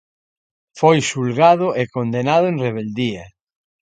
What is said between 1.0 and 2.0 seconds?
xulgado e